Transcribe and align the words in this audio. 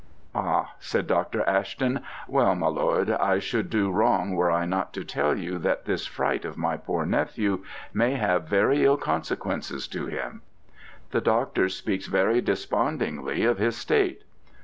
"Ah!" 0.33 0.73
said 0.79 1.05
Dr. 1.05 1.47
Ashton, 1.47 1.99
"well, 2.27 2.55
my 2.55 2.65
lord, 2.69 3.11
I 3.11 3.37
should 3.37 3.69
do 3.69 3.91
wrong 3.91 4.33
were 4.35 4.49
I 4.49 4.65
not 4.65 4.93
to 4.93 5.03
tell 5.05 5.37
you 5.37 5.59
that 5.59 5.85
this 5.85 6.07
fright 6.07 6.43
of 6.43 6.57
my 6.57 6.75
poor 6.75 7.05
nephew 7.05 7.63
may 7.93 8.15
have 8.15 8.45
very 8.49 8.83
ill 8.83 8.97
consequences 8.97 9.87
to 9.89 10.07
him. 10.07 10.41
The 11.11 11.21
doctor 11.21 11.69
speaks 11.69 12.07
very 12.07 12.41
despondingly 12.41 13.45
of 13.45 13.59
his 13.59 13.77
state." 13.77 14.23